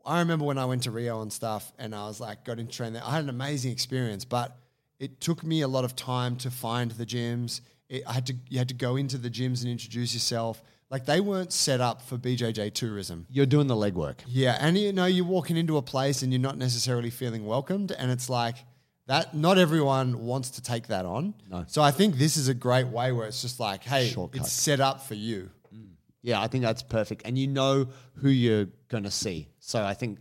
I 0.08 0.20
remember 0.20 0.46
when 0.46 0.56
I 0.56 0.64
went 0.64 0.84
to 0.84 0.90
Rio 0.90 1.20
and 1.20 1.30
stuff 1.30 1.70
and 1.78 1.94
I 1.94 2.06
was 2.06 2.18
like, 2.18 2.42
got 2.44 2.58
into 2.58 2.72
train 2.74 2.94
there. 2.94 3.02
I 3.04 3.10
had 3.10 3.24
an 3.24 3.28
amazing 3.28 3.72
experience, 3.72 4.24
but 4.24 4.56
it 4.98 5.20
took 5.20 5.44
me 5.44 5.60
a 5.60 5.68
lot 5.68 5.84
of 5.84 5.94
time 5.94 6.36
to 6.36 6.50
find 6.50 6.90
the 6.92 7.04
gyms. 7.04 7.60
It, 7.90 8.02
I 8.06 8.14
had 8.14 8.26
to 8.26 8.34
you 8.48 8.58
had 8.58 8.68
to 8.68 8.74
go 8.74 8.96
into 8.96 9.18
the 9.18 9.28
gyms 9.28 9.60
and 9.62 9.70
introduce 9.70 10.14
yourself. 10.14 10.62
Like 10.90 11.04
they 11.04 11.20
weren't 11.20 11.52
set 11.52 11.82
up 11.82 12.00
for 12.00 12.16
BJJ 12.16 12.72
tourism. 12.72 13.26
You're 13.28 13.44
doing 13.44 13.66
the 13.66 13.74
legwork. 13.74 14.20
Yeah, 14.26 14.56
and 14.58 14.78
you 14.78 14.92
know 14.94 15.04
you're 15.04 15.26
walking 15.26 15.58
into 15.58 15.76
a 15.76 15.82
place 15.82 16.22
and 16.22 16.32
you're 16.32 16.40
not 16.40 16.56
necessarily 16.56 17.10
feeling 17.10 17.44
welcomed, 17.44 17.92
and 17.92 18.10
it's 18.10 18.30
like 18.30 18.56
that. 19.06 19.34
Not 19.34 19.58
everyone 19.58 20.24
wants 20.24 20.48
to 20.52 20.62
take 20.62 20.86
that 20.86 21.04
on. 21.04 21.34
No. 21.50 21.66
So 21.68 21.82
I 21.82 21.90
think 21.90 22.16
this 22.16 22.38
is 22.38 22.48
a 22.48 22.54
great 22.54 22.86
way 22.86 23.12
where 23.12 23.26
it's 23.26 23.42
just 23.42 23.60
like, 23.60 23.84
hey, 23.84 24.08
Shortcut. 24.08 24.40
it's 24.40 24.52
set 24.52 24.80
up 24.80 25.02
for 25.02 25.14
you. 25.14 25.50
Yeah, 26.28 26.42
I 26.42 26.46
think 26.46 26.62
that's 26.62 26.82
perfect. 26.82 27.22
And 27.24 27.38
you 27.38 27.46
know 27.46 27.88
who 28.16 28.28
you're 28.28 28.66
going 28.90 29.04
to 29.04 29.10
see. 29.10 29.48
So 29.60 29.82
I 29.82 29.94
think 29.94 30.18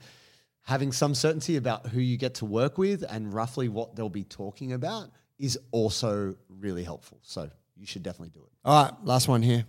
having 0.61 0.93
some 0.93 1.13
certainty 1.13 1.57
about 1.57 1.87
who 1.87 1.99
you 1.99 2.15
get 2.15 2.35
to 2.35 2.45
work 2.45 2.77
with 2.77 3.03
and 3.03 3.33
roughly 3.33 3.67
what 3.67 3.97
they'll 3.97 4.07
be 4.07 4.23
talking 4.23 4.71
about 4.71 5.09
is 5.37 5.59
also 5.71 6.35
really 6.47 6.85
helpful. 6.85 7.19
So 7.23 7.49
you 7.75 7.85
should 7.85 8.03
definitely 8.03 8.29
do 8.29 8.39
it. 8.39 8.51
All 8.63 8.85
right, 8.85 8.93
last 9.03 9.27
one 9.27 9.41
here. 9.41 9.65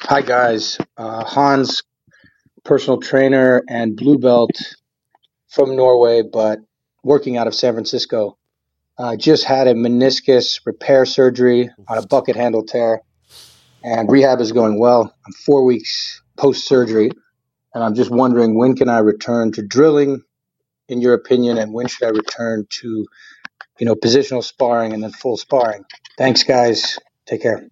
Hi 0.00 0.20
guys, 0.20 0.78
uh, 0.96 1.22
Hans, 1.24 1.84
personal 2.64 2.98
trainer 2.98 3.62
and 3.68 3.96
blue 3.96 4.18
belt 4.18 4.50
from 5.46 5.76
Norway, 5.76 6.22
but 6.22 6.58
working 7.04 7.36
out 7.36 7.46
of 7.46 7.54
San 7.54 7.74
Francisco. 7.74 8.36
Uh, 8.98 9.14
just 9.14 9.44
had 9.44 9.68
a 9.68 9.74
meniscus 9.74 10.60
repair 10.66 11.06
surgery 11.06 11.70
on 11.86 11.98
a 11.98 12.06
bucket 12.08 12.34
handle 12.34 12.64
tear, 12.64 13.02
and 13.82 14.10
rehab 14.10 14.40
is 14.40 14.52
going 14.52 14.78
well. 14.78 15.14
I'm 15.26 15.32
four 15.32 15.64
weeks 15.64 16.20
post 16.36 16.66
surgery, 16.66 17.10
and 17.74 17.84
I'm 17.84 17.94
just 17.94 18.10
wondering 18.10 18.56
when 18.56 18.76
can 18.76 18.88
I 18.88 18.98
return 18.98 19.52
to 19.52 19.62
drilling, 19.62 20.22
in 20.88 21.00
your 21.00 21.14
opinion, 21.14 21.58
and 21.58 21.72
when 21.72 21.86
should 21.86 22.06
I 22.06 22.10
return 22.10 22.66
to, 22.80 23.06
you 23.78 23.86
know, 23.86 23.94
positional 23.94 24.42
sparring 24.42 24.92
and 24.92 25.02
then 25.02 25.12
full 25.12 25.36
sparring? 25.36 25.84
Thanks, 26.16 26.42
guys. 26.42 26.98
Take 27.26 27.42
care. 27.42 27.68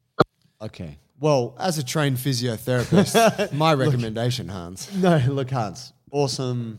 Okay. 0.60 0.98
Well, 1.18 1.54
As 1.58 1.78
a 1.78 1.84
trained 1.84 2.18
physiotherapist, 2.18 3.52
my 3.52 3.72
recommendation, 3.72 4.48
Hans. 4.48 4.94
no, 4.94 5.16
look, 5.28 5.50
Hans, 5.50 5.92
awesome. 6.10 6.78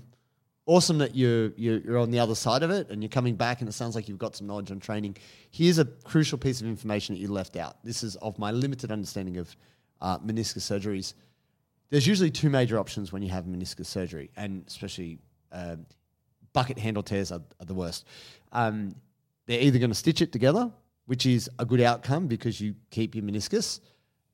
Awesome 0.67 0.99
that 0.99 1.15
you're, 1.15 1.51
you're 1.55 1.79
you're 1.79 1.97
on 1.97 2.11
the 2.11 2.19
other 2.19 2.35
side 2.35 2.61
of 2.61 2.69
it 2.69 2.89
and 2.89 3.01
you're 3.01 3.09
coming 3.09 3.35
back, 3.35 3.61
and 3.61 3.69
it 3.69 3.71
sounds 3.71 3.95
like 3.95 4.07
you've 4.07 4.19
got 4.19 4.35
some 4.35 4.45
knowledge 4.45 4.69
on 4.69 4.79
training. 4.79 5.17
Here's 5.49 5.79
a 5.79 5.85
crucial 5.85 6.37
piece 6.37 6.61
of 6.61 6.67
information 6.67 7.15
that 7.15 7.21
you 7.21 7.29
left 7.29 7.55
out. 7.55 7.83
This 7.83 8.03
is 8.03 8.15
of 8.17 8.37
my 8.37 8.51
limited 8.51 8.91
understanding 8.91 9.37
of 9.37 9.55
uh, 10.01 10.19
meniscus 10.19 10.59
surgeries. 10.59 11.13
There's 11.89 12.05
usually 12.05 12.29
two 12.29 12.49
major 12.49 12.77
options 12.77 13.11
when 13.11 13.23
you 13.23 13.29
have 13.29 13.45
meniscus 13.45 13.87
surgery, 13.87 14.29
and 14.37 14.63
especially 14.67 15.19
um 15.51 15.85
bucket 16.53 16.79
handle 16.79 17.03
tears 17.03 17.31
are, 17.31 17.41
are 17.59 17.65
the 17.65 17.73
worst. 17.73 18.05
Um, 18.51 18.95
they're 19.45 19.61
either 19.61 19.79
going 19.79 19.91
to 19.91 19.95
stitch 19.95 20.21
it 20.21 20.31
together, 20.31 20.71
which 21.05 21.25
is 21.25 21.49
a 21.59 21.65
good 21.65 21.81
outcome 21.81 22.27
because 22.27 22.59
you 22.59 22.73
keep 22.89 23.15
your 23.15 23.23
meniscus, 23.23 23.79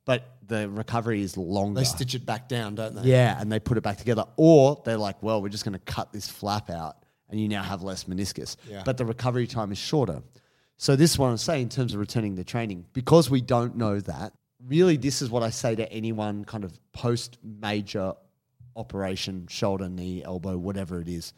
but 0.06 0.38
the 0.46 0.70
recovery 0.70 1.22
is 1.22 1.38
longer. 1.38 1.80
They 1.80 1.86
stitch 1.86 2.16
it 2.16 2.26
back 2.26 2.48
down, 2.48 2.76
don't 2.76 2.96
they? 2.96 3.04
Yeah, 3.04 3.40
and 3.40 3.52
they 3.52 3.60
put 3.60 3.78
it 3.78 3.82
back 3.82 3.98
together. 3.98 4.26
Or 4.36 4.82
they're 4.84 4.98
like, 4.98 5.22
well, 5.24 5.42
we're 5.42 5.50
just 5.50 5.64
going 5.64 5.74
to 5.74 5.94
cut 5.94 6.12
this 6.12 6.28
flap 6.28 6.70
out 6.70 6.98
and 7.30 7.40
you 7.40 7.48
now 7.48 7.64
have 7.64 7.82
less 7.82 8.04
meniscus. 8.04 8.58
Yeah. 8.70 8.84
But 8.86 8.98
the 8.98 9.06
recovery 9.06 9.48
time 9.48 9.72
is 9.72 9.78
shorter. 9.78 10.22
So 10.78 10.96
this 10.96 11.12
is 11.12 11.18
what 11.18 11.28
I'm 11.28 11.38
saying 11.38 11.64
in 11.64 11.70
terms 11.70 11.94
of 11.94 12.00
returning 12.00 12.36
to 12.36 12.44
training. 12.44 12.86
Because 12.94 13.30
we 13.30 13.42
don't 13.42 13.76
know 13.76 14.00
that, 14.02 14.34
really 14.68 14.98
this 14.98 15.22
is 15.22 15.30
what 15.30 15.44
I 15.44 15.50
say 15.50 15.76
to 15.76 15.92
anyone 15.92 16.46
kind 16.46 16.64
of 16.64 16.78
post 16.92 17.38
major 17.44 18.14
operation, 18.76 19.48
shoulder, 19.48 19.90
knee, 19.90 20.24
elbow, 20.24 20.58
whatever 20.58 21.00
it 21.00 21.08
is. 21.08 21.34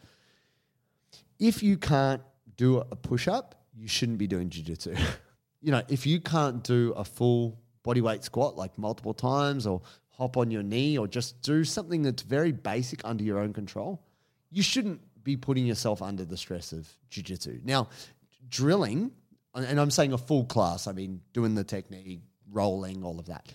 If 1.38 1.62
you 1.62 1.76
can't 1.76 2.22
do 2.56 2.78
a 2.78 2.96
push 2.96 3.28
up, 3.28 3.64
you 3.74 3.88
shouldn't 3.88 4.18
be 4.18 4.26
doing 4.26 4.48
jiu-jitsu. 4.48 4.94
you 5.60 5.72
know, 5.72 5.82
if 5.88 6.06
you 6.06 6.20
can't 6.20 6.62
do 6.62 6.92
a 6.96 7.04
full 7.04 7.58
body 7.86 8.00
weight 8.00 8.24
squat 8.24 8.56
like 8.56 8.76
multiple 8.76 9.14
times 9.14 9.64
or 9.64 9.80
hop 10.08 10.36
on 10.36 10.50
your 10.50 10.62
knee 10.62 10.98
or 10.98 11.06
just 11.06 11.40
do 11.40 11.62
something 11.62 12.02
that's 12.02 12.22
very 12.22 12.50
basic 12.50 13.00
under 13.04 13.22
your 13.22 13.38
own 13.38 13.52
control, 13.52 14.02
you 14.50 14.62
shouldn't 14.62 15.00
be 15.22 15.36
putting 15.36 15.64
yourself 15.64 16.02
under 16.02 16.24
the 16.24 16.36
stress 16.36 16.72
of 16.72 16.88
jiu-jitsu. 17.10 17.60
Now, 17.64 17.88
drilling, 18.48 19.12
and 19.54 19.80
I'm 19.80 19.92
saying 19.92 20.12
a 20.12 20.18
full 20.18 20.44
class, 20.44 20.88
I 20.88 20.92
mean 20.92 21.20
doing 21.32 21.54
the 21.54 21.62
technique, 21.62 22.22
rolling, 22.50 23.04
all 23.04 23.20
of 23.20 23.26
that. 23.26 23.52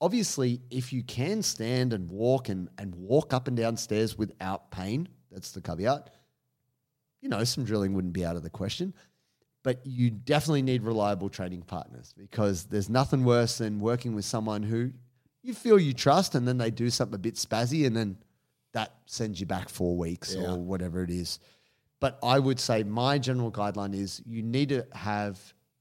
Obviously, 0.00 0.60
if 0.70 0.92
you 0.92 1.02
can 1.02 1.42
stand 1.42 1.92
and 1.92 2.08
walk 2.08 2.48
and, 2.48 2.68
and 2.78 2.94
walk 2.94 3.32
up 3.32 3.48
and 3.48 3.56
down 3.56 3.76
stairs 3.76 4.16
without 4.16 4.70
pain, 4.70 5.08
that's 5.32 5.50
the 5.50 5.60
caveat, 5.60 6.10
you 7.20 7.28
know, 7.28 7.42
some 7.42 7.64
drilling 7.64 7.92
wouldn't 7.94 8.12
be 8.12 8.24
out 8.24 8.36
of 8.36 8.44
the 8.44 8.50
question. 8.50 8.94
But 9.64 9.84
you 9.84 10.10
definitely 10.10 10.62
need 10.62 10.82
reliable 10.84 11.28
training 11.28 11.62
partners 11.62 12.14
because 12.16 12.64
there's 12.66 12.88
nothing 12.88 13.24
worse 13.24 13.58
than 13.58 13.80
working 13.80 14.14
with 14.14 14.24
someone 14.26 14.62
who 14.62 14.92
you 15.42 15.52
feel 15.54 15.78
you 15.80 15.92
trust 15.92 16.36
and 16.36 16.46
then 16.46 16.58
they 16.58 16.70
do 16.70 16.88
something 16.90 17.16
a 17.16 17.18
bit 17.18 17.34
spazzy 17.34 17.86
and 17.86 17.96
then 17.96 18.16
that 18.72 18.94
sends 19.06 19.40
you 19.40 19.46
back 19.46 19.68
four 19.68 19.96
weeks 19.96 20.34
Yeah. 20.34 20.52
or 20.52 20.58
whatever 20.58 21.02
it 21.02 21.10
is. 21.10 21.38
But 21.98 22.18
I 22.22 22.38
would 22.38 22.60
say 22.60 22.82
my 22.84 23.18
general 23.18 23.50
guideline 23.50 23.94
is 23.94 24.22
you 24.26 24.42
need 24.42 24.68
to 24.68 24.86
have 24.92 25.40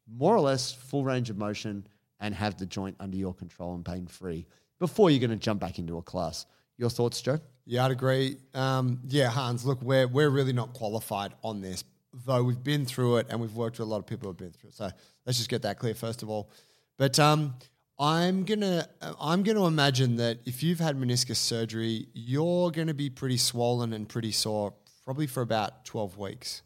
more 0.10 0.34
or 0.36 0.40
less 0.42 0.72
full 0.72 1.04
range 1.04 1.30
of 1.30 1.38
motion 1.38 1.86
and 2.20 2.34
have 2.34 2.58
the 2.58 2.66
joint 2.66 2.96
under 3.00 3.18
your 3.18 3.34
control 3.34 3.76
and 3.76 3.84
pain 3.84 4.08
free 4.08 4.48
before 4.80 5.10
you're 5.12 5.20
going 5.20 5.30
to 5.38 5.44
jump 5.44 5.60
back 5.60 5.78
into 5.80 5.98
a 5.98 6.02
class. 6.02 6.46
Your 6.78 6.90
thoughts, 6.90 7.22
Joe? 7.22 7.40
Yeah, 7.66 7.86
I'd 7.86 7.92
agree. 7.92 8.38
Um, 8.54 9.00
yeah, 9.08 9.30
Hans, 9.30 9.66
look, 9.66 9.82
we're 9.82 10.08
we're 10.08 10.30
really 10.30 10.54
not 10.54 10.74
qualified 10.74 11.34
on 11.44 11.62
this, 11.62 11.84
though 12.26 12.44
we've 12.44 12.64
been 12.64 12.86
through 12.86 13.18
it 13.18 13.28
and 13.30 13.40
we've 13.40 13.56
worked 13.56 13.80
with 13.80 13.88
a 13.88 13.90
lot 13.90 13.98
of 13.98 14.06
people 14.06 14.30
who've 14.30 14.38
been 14.38 14.52
through 14.52 14.70
it. 14.70 14.76
So 14.76 14.90
let's 15.26 15.38
just 15.38 15.50
get 15.50 15.62
that 15.64 15.80
clear 15.80 15.96
first 15.96 16.24
of 16.24 16.30
all. 16.30 16.52
But 16.98 17.20
um, 17.20 17.56
I'm 18.00 18.44
gonna 18.44 18.88
I'm 19.20 19.44
gonna 19.44 19.66
imagine 19.66 20.16
that 20.18 20.40
if 20.46 20.64
you've 20.64 20.80
had 20.80 20.98
meniscus 20.98 21.38
surgery, 21.38 22.08
you're 22.14 22.72
gonna 22.72 22.94
be 22.94 23.10
pretty 23.10 23.38
swollen 23.38 23.94
and 23.94 24.08
pretty 24.08 24.32
sore, 24.32 24.74
probably 25.04 25.28
for 25.28 25.42
about 25.42 25.86
12 25.86 26.18
weeks. 26.18 26.62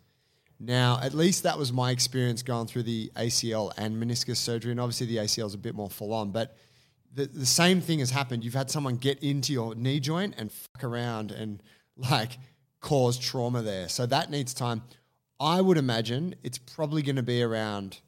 Now, 0.60 1.00
at 1.04 1.14
least 1.14 1.44
that 1.44 1.58
was 1.58 1.72
my 1.72 1.92
experience 1.92 2.42
going 2.42 2.66
through 2.66 2.84
the 2.84 3.12
ACL 3.16 3.72
and 3.78 4.02
meniscus 4.02 4.38
surgery, 4.38 4.72
and 4.72 4.80
obviously 4.80 5.06
the 5.06 5.18
ACL 5.18 5.46
is 5.46 5.54
a 5.54 5.58
bit 5.58 5.76
more 5.76 5.90
full 5.90 6.14
on, 6.14 6.32
but 6.32 6.56
the, 7.14 7.26
the 7.26 7.46
same 7.46 7.82
thing 7.82 8.00
has 8.00 8.10
happened. 8.10 8.44
You've 8.44 8.54
had 8.54 8.72
someone 8.72 8.98
get 8.98 9.22
into 9.24 9.54
your 9.54 9.76
knee 9.76 10.00
joint 10.00 10.36
and 10.38 10.52
fuck 10.52 10.84
around 10.84 11.32
and 11.32 11.62
like 11.96 12.38
cause 12.80 13.18
trauma 13.18 13.62
there. 13.62 13.90
So 13.90 14.06
that 14.06 14.30
needs 14.30 14.54
time. 14.54 14.84
I 15.40 15.62
would 15.62 15.78
imagine 15.78 16.36
it's 16.44 16.58
probably 16.58 17.02
going 17.02 17.16
to 17.18 17.24
be 17.24 17.44
around 17.44 18.00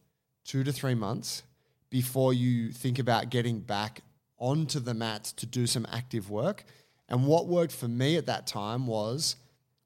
two 0.45 0.63
to 0.63 0.71
three 0.71 0.95
months 0.95 1.43
before 1.89 2.33
you 2.33 2.71
think 2.71 3.00
about 3.00 3.29
getting 3.29 3.59
back 3.59 4.01
onto 4.38 4.79
the 4.79 4.93
mats 4.93 5.31
to 5.33 5.45
do 5.45 5.67
some 5.67 5.86
active 5.91 6.29
work. 6.29 6.63
And 7.07 7.25
what 7.25 7.48
worked 7.48 7.74
for 7.74 7.88
me 7.88 8.17
at 8.17 8.25
that 8.27 8.48
time 8.48 8.88
was 8.88 9.36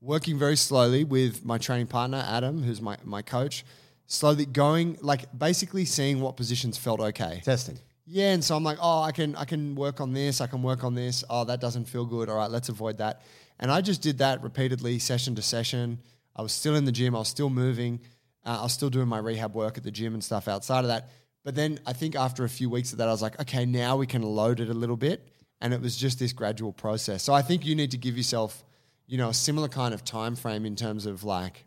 working 0.02 0.38
very 0.38 0.58
slowly 0.58 1.04
with 1.04 1.46
my 1.46 1.58
training 1.58 1.88
partner, 1.88 2.24
Adam, 2.28 2.62
who's 2.64 2.82
my, 2.82 2.98
my 3.04 3.22
coach, 3.22 3.66
slowly 4.06 4.46
going, 4.46 4.98
like 5.02 5.26
basically 5.38 5.86
seeing 5.86 6.22
what 6.22 6.38
positions 6.38 6.78
felt 6.78 7.00
okay. 7.00 7.42
Testing. 7.44 7.80
Yeah, 8.06 8.34
and 8.34 8.44
so 8.44 8.56
I'm 8.56 8.64
like, 8.64 8.78
oh, 8.82 9.02
I 9.02 9.14
can 9.14 9.34
I 9.38 9.46
can 9.46 9.76
work 9.76 10.02
on 10.02 10.12
this, 10.12 10.42
I 10.42 10.48
can 10.48 10.62
work 10.62 10.84
on 10.84 10.94
this. 10.94 11.24
Oh, 11.30 11.46
that 11.46 11.62
doesn't 11.62 11.86
feel 11.86 12.06
good. 12.06 12.28
All 12.28 12.36
right, 12.36 12.52
let's 12.52 12.68
avoid 12.68 12.98
that. 12.98 13.22
And 13.60 13.72
I 13.72 13.80
just 13.80 14.02
did 14.02 14.18
that 14.18 14.44
repeatedly, 14.44 15.00
session 15.00 15.36
to 15.36 15.42
session. 15.42 16.00
I 16.36 16.42
was 16.42 16.52
still 16.52 16.76
in 16.76 16.86
the 16.86 16.92
gym, 16.92 17.16
I 17.16 17.20
was 17.20 17.28
still 17.28 17.50
moving, 17.50 18.00
uh, 18.46 18.58
I 18.60 18.64
was 18.64 18.74
still 18.74 18.90
doing 18.90 19.08
my 19.08 19.20
rehab 19.20 19.54
work 19.54 19.78
at 19.78 19.84
the 19.84 19.92
gym 19.92 20.14
and 20.14 20.24
stuff 20.24 20.48
outside 20.48 20.80
of 20.80 20.88
that. 20.88 21.10
But 21.44 21.56
then 21.56 21.80
I 21.86 21.94
think 21.94 22.16
after 22.16 22.44
a 22.44 22.50
few 22.50 22.70
weeks 22.70 22.92
of 22.94 23.00
that, 23.00 23.08
I 23.08 23.12
was 23.12 23.22
like, 23.22 23.40
okay, 23.42 23.66
now 23.66 23.98
we 23.98 24.08
can 24.08 24.22
load 24.22 24.60
it 24.60 24.70
a 24.70 24.74
little 24.74 24.98
bit. 24.98 25.28
And 25.62 25.74
it 25.74 25.82
was 25.82 25.96
just 25.96 26.20
this 26.20 26.34
gradual 26.34 26.74
process. 26.74 27.24
So 27.24 27.34
I 27.34 27.42
think 27.42 27.66
you 27.66 27.76
need 27.76 27.92
to 27.92 27.98
give 27.98 28.18
yourself, 28.18 28.64
you 29.08 29.18
know, 29.18 29.30
a 29.30 29.34
similar 29.34 29.68
kind 29.68 29.94
of 29.94 30.04
time 30.04 30.36
frame 30.36 30.66
in 30.66 30.76
terms 30.76 31.06
of 31.06 31.24
like, 31.24 31.66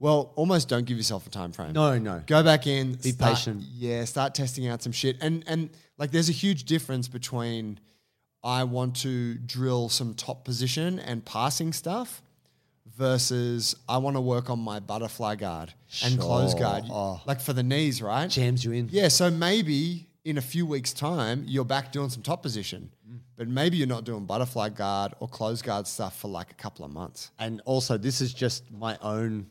well, 0.00 0.32
almost 0.34 0.68
don't 0.68 0.86
give 0.86 0.96
yourself 0.96 1.26
a 1.26 1.30
time 1.30 1.52
frame. 1.52 1.72
No, 1.72 1.98
no. 1.98 2.22
Go 2.26 2.42
back 2.42 2.66
in. 2.66 2.94
Be 2.94 3.10
start- 3.10 3.34
patient. 3.34 3.62
Yeah, 3.62 4.04
start 4.04 4.34
testing 4.34 4.66
out 4.66 4.82
some 4.82 4.92
shit. 4.92 5.16
And 5.20 5.44
and 5.46 5.70
like 5.98 6.10
there's 6.10 6.28
a 6.28 6.32
huge 6.32 6.64
difference 6.64 7.06
between 7.06 7.78
I 8.42 8.64
want 8.64 8.96
to 8.96 9.34
drill 9.34 9.90
some 9.90 10.14
top 10.14 10.44
position 10.44 10.98
and 10.98 11.24
passing 11.24 11.72
stuff 11.72 12.22
versus 12.96 13.76
I 13.88 13.98
want 13.98 14.16
to 14.16 14.20
work 14.20 14.50
on 14.50 14.58
my 14.58 14.80
butterfly 14.80 15.36
guard 15.36 15.72
and 16.04 16.18
close 16.18 16.54
guard. 16.54 16.84
Oh. 16.90 17.20
Like 17.26 17.40
for 17.40 17.52
the 17.52 17.62
knees, 17.62 18.02
right? 18.02 18.28
Jams 18.28 18.64
you 18.64 18.72
in. 18.72 18.88
Yeah, 18.90 19.08
so 19.08 19.30
maybe 19.30 20.08
in 20.24 20.38
a 20.38 20.42
few 20.42 20.66
weeks' 20.66 20.92
time, 20.92 21.44
you're 21.46 21.64
back 21.64 21.92
doing 21.92 22.10
some 22.10 22.22
top 22.22 22.42
position. 22.42 22.90
Mm. 23.10 23.18
But 23.36 23.48
maybe 23.48 23.76
you're 23.76 23.86
not 23.86 24.04
doing 24.04 24.26
butterfly 24.26 24.68
guard 24.70 25.14
or 25.18 25.28
close 25.28 25.62
guard 25.62 25.86
stuff 25.86 26.18
for 26.18 26.28
like 26.28 26.50
a 26.50 26.54
couple 26.54 26.84
of 26.84 26.92
months. 26.92 27.30
And 27.38 27.62
also, 27.64 27.96
this 27.96 28.20
is 28.20 28.34
just 28.34 28.70
my 28.70 28.98
own 29.00 29.46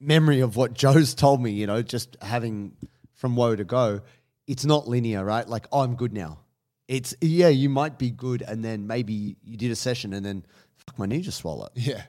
memory 0.00 0.40
of 0.40 0.56
what 0.56 0.74
Joe's 0.74 1.14
told 1.14 1.40
me, 1.40 1.52
you 1.52 1.66
know, 1.66 1.82
just 1.82 2.16
having 2.20 2.76
from 3.14 3.36
woe 3.36 3.54
to 3.54 3.64
go. 3.64 4.00
It's 4.48 4.64
not 4.64 4.88
linear, 4.88 5.24
right? 5.24 5.48
Like, 5.48 5.66
oh, 5.70 5.80
I'm 5.80 5.94
good 5.94 6.12
now. 6.12 6.40
It's, 6.88 7.14
yeah, 7.20 7.48
you 7.48 7.68
might 7.68 7.96
be 7.96 8.10
good. 8.10 8.42
And 8.42 8.64
then 8.64 8.88
maybe 8.88 9.36
you 9.44 9.56
did 9.56 9.70
a 9.70 9.76
session 9.76 10.12
and 10.12 10.26
then, 10.26 10.44
fuck, 10.74 10.98
my 10.98 11.06
knee 11.06 11.20
just 11.20 11.38
swallowed. 11.38 11.70
Yeah. 11.76 12.02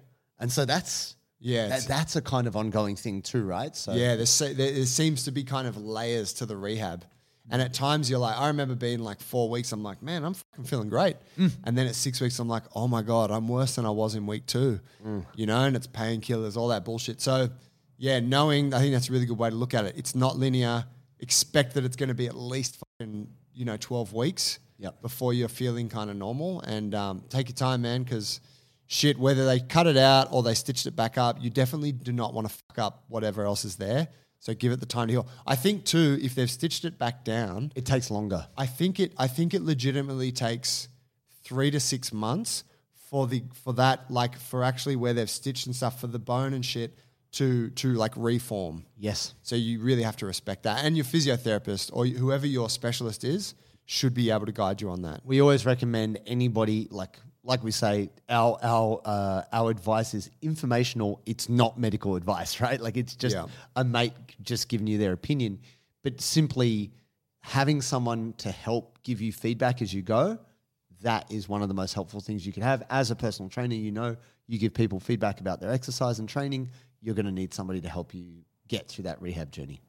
And 0.44 0.52
so 0.52 0.66
that's, 0.66 1.16
Yeah, 1.40 1.70
that, 1.70 1.86
that's 1.88 2.16
a 2.18 2.22
kind 2.22 2.46
of 2.48 2.56
ongoing 2.56 2.96
thing 2.98 3.22
too, 3.22 3.44
right? 3.46 3.74
So, 3.76 3.94
Yeah, 3.94 4.16
there, 4.18 4.54
there 4.54 4.86
seems 4.86 5.24
to 5.24 5.32
be 5.32 5.44
kind 5.44 5.68
of 5.68 5.78
layers 5.78 6.34
to 6.34 6.46
the 6.46 6.56
rehab. 6.58 7.06
And 7.50 7.62
at 7.62 7.74
times 7.74 8.10
you're 8.10 8.20
like, 8.20 8.38
I 8.38 8.48
remember 8.48 8.76
being 8.76 9.00
like 9.00 9.20
four 9.22 9.50
weeks, 9.50 9.72
I'm 9.72 9.84
like, 9.84 10.02
man, 10.04 10.24
I'm 10.24 10.34
fucking 10.34 10.66
feeling 10.66 10.90
great. 10.90 11.16
And 11.66 11.78
then 11.78 11.88
at 11.88 11.96
six 11.96 12.22
weeks, 12.22 12.40
I'm 12.40 12.48
like, 12.48 12.64
oh 12.76 12.88
my 12.88 13.02
God, 13.02 13.32
I'm 13.32 13.48
worse 13.48 13.76
than 13.76 13.86
I 13.86 13.90
was 13.90 14.16
in 14.16 14.26
week 14.28 14.46
two. 14.46 14.80
You 15.36 15.46
know, 15.46 15.62
and 15.64 15.76
it's 15.76 15.88
painkillers, 15.88 16.56
all 16.58 16.68
that 16.70 16.86
bullshit. 16.86 17.20
So, 17.22 17.50
yeah, 17.98 18.20
knowing, 18.20 18.74
I 18.74 18.80
think 18.80 18.94
that's 18.94 19.10
a 19.10 19.12
really 19.14 19.26
good 19.26 19.38
way 19.38 19.50
to 19.50 19.56
look 19.56 19.74
at 19.74 19.86
it. 19.86 19.96
It's 19.98 20.16
not 20.16 20.38
linear. 20.38 20.86
Expect 21.20 21.74
that 21.76 21.84
it's 21.86 21.96
going 21.96 22.10
to 22.10 22.16
be 22.16 22.28
at 22.28 22.36
least 22.36 22.78
fucking, 22.78 23.28
you 23.54 23.66
know, 23.66 23.78
12 23.78 24.14
weeks 24.14 24.60
Yep. 24.80 25.02
before 25.02 25.34
you're 25.34 25.48
feeling 25.50 25.88
kind 25.88 26.10
of 26.10 26.18
normal. 26.18 26.60
And 26.62 26.94
um, 26.96 27.24
take 27.30 27.48
your 27.50 27.56
time, 27.56 27.82
man, 27.84 28.04
because 28.04 28.42
shit, 28.88 29.18
whether 29.18 29.46
they 29.46 29.60
cut 29.60 29.88
it 29.88 29.98
out 29.98 30.30
or 30.32 30.44
they 30.44 30.54
stitched 30.54 30.86
it 30.86 30.96
back 30.96 31.18
up, 31.18 31.38
you 31.42 31.50
definitely 31.50 31.92
do 31.92 32.12
not 32.12 32.34
want 32.34 32.48
to 32.48 32.54
fuck 32.54 32.80
up 32.80 33.04
whatever 33.08 33.46
else 33.46 33.66
is 33.66 33.78
there. 33.78 34.08
So 34.40 34.54
give 34.54 34.74
it 34.74 34.82
the 34.82 34.86
time 34.86 35.08
to 35.08 35.14
heal. 35.14 35.28
I 35.48 35.56
think 35.56 35.86
too, 35.86 36.20
if 36.22 36.36
they've 36.36 36.52
stitched 36.52 36.84
it 36.84 36.98
back 36.98 37.24
down, 37.24 37.72
it 37.76 37.86
takes 37.86 38.12
longer. 38.12 38.48
I 38.58 38.66
think 38.66 39.00
it 39.00 39.14
I 39.18 39.28
think 39.28 39.54
it 39.54 39.62
legitimately 39.62 40.34
takes 40.34 40.90
three 41.44 41.72
to 41.72 41.80
six 41.80 42.12
months 42.12 42.66
for 43.10 43.26
the 43.26 43.44
for 43.64 43.74
that 43.74 44.12
like 44.12 44.38
for 44.38 44.64
actually 44.64 44.98
where 44.98 45.14
they've 45.14 45.30
stitched 45.30 45.66
and 45.66 45.76
stuff 45.76 46.02
for 46.02 46.08
the 46.08 46.20
bone 46.20 46.54
and 46.54 46.66
shit 46.66 46.98
to 47.34 47.70
to 47.72 47.94
like 47.94 48.12
reform. 48.18 48.86
Yes. 48.98 49.34
So 49.44 49.56
you 49.56 49.80
really 49.82 50.04
have 50.04 50.18
to 50.18 50.26
respect 50.26 50.64
that, 50.64 50.84
and 50.84 50.98
your 50.98 51.06
physiotherapist 51.06 51.92
or 51.94 52.06
whoever 52.06 52.46
your 52.46 52.70
specialist 52.70 53.24
is 53.24 53.56
should 53.86 54.14
be 54.14 54.30
able 54.30 54.46
to 54.46 54.52
guide 54.52 54.82
you 54.82 54.90
on 54.90 55.02
that. 55.04 55.22
we 55.26 55.42
always 55.42 55.66
recommend 55.66 56.20
anybody 56.26 56.88
like 56.90 57.18
like 57.44 57.64
we 57.64 57.72
say 57.72 58.10
our 58.30 58.58
our 58.64 59.02
uh, 59.06 59.42
our 59.52 59.70
advice 59.70 60.14
is 60.14 60.30
informational. 60.42 61.22
It's 61.26 61.50
not 61.50 61.78
medical 61.78 62.16
advice 62.16 62.62
right? 62.66 62.80
Like 62.80 62.98
it's 62.98 63.16
just 63.16 63.36
Yeah. 63.36 63.46
a 63.76 63.84
mate 63.84 64.14
just 64.42 64.70
giving 64.70 64.88
you 64.88 64.98
their 64.98 65.14
opinion. 65.14 65.60
But 66.04 66.22
simply 66.22 66.92
having 67.40 67.82
someone 67.82 68.34
to 68.38 68.52
help 68.52 69.00
give 69.04 69.22
you 69.22 69.32
feedback 69.34 69.82
as 69.82 69.94
you 69.94 70.02
go 70.02 70.40
that 71.02 71.30
is 71.30 71.50
one 71.50 71.62
of 71.62 71.68
the 71.68 71.74
most 71.74 71.94
helpful 71.94 72.22
things 72.22 72.46
you 72.48 72.54
can 72.54 72.64
have. 72.64 72.82
As 72.90 73.12
a 73.12 73.16
personal 73.16 73.50
trainer 73.50 73.76
you 73.76 73.92
know 73.92 74.16
you 74.48 74.58
give 74.58 74.74
people 74.74 75.00
feedback 75.02 75.42
about 75.42 75.60
their 75.60 75.72
exercise 75.72 76.20
and 76.20 76.30
training 76.30 76.70
you're 77.02 77.16
going 77.16 77.26
to 77.26 77.32
need 77.34 77.54
somebody 77.54 77.82
to 77.82 77.90
help 77.90 78.14
you 78.14 78.46
get 78.70 78.88
through 78.88 79.04
that 79.04 79.22
rehab 79.22 79.52
journey. 79.52 79.82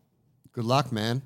Good 0.52 0.64
luck, 0.64 0.90
man. 0.90 1.22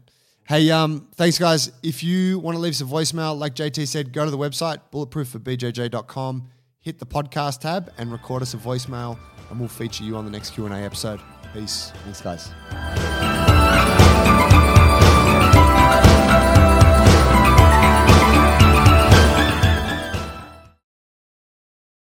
Hey, 0.49 0.71
um, 0.71 1.07
thanks, 1.15 1.39
guys. 1.39 1.71
If 1.83 2.03
you 2.03 2.39
want 2.39 2.55
to 2.55 2.59
leave 2.59 2.73
us 2.73 2.81
a 2.81 2.85
voicemail, 2.85 3.39
like 3.39 3.55
JT 3.55 3.87
said, 3.87 4.15
go 4.15 4.25
to 4.25 4.31
the 4.31 4.39
website, 4.39 4.79
bulletproofforbjj.com, 4.91 6.49
hit 6.81 6.99
the 6.99 7.05
podcast 7.05 7.61
tab, 7.61 7.93
and 7.99 8.11
record 8.11 8.41
us 8.41 8.55
a 8.55 8.57
voicemail, 8.57 9.19
and 9.51 9.61
we'll 9.61 9.69
feature 9.69 10.05
you 10.05 10.17
on 10.17 10.25
the 10.25 10.31
next 10.31 10.53
Q&A 10.53 10.71
episode. 10.71 11.21
Peace. 11.53 11.93
thanks 12.05 12.23
guys 12.23 13.38